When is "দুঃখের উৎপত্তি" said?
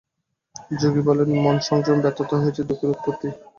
2.69-3.27